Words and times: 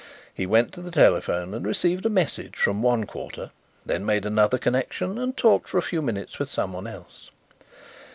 He 0.33 0.47
went 0.47 0.71
to 0.73 0.81
the 0.81 0.89
telephone 0.89 1.53
and 1.53 1.63
received 1.63 2.07
a 2.07 2.09
message 2.09 2.55
from 2.57 2.81
one 2.81 3.05
quarter; 3.05 3.51
then 3.85 4.03
made 4.03 4.25
another 4.25 4.57
connection 4.57 5.19
and 5.19 5.37
talked 5.37 5.67
for 5.69 5.77
a 5.77 5.83
few 5.83 6.01
minutes 6.01 6.39
with 6.39 6.49
someone 6.49 6.87
else. 6.87 7.29